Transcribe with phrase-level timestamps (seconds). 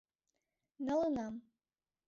[0.85, 1.35] —Налынам.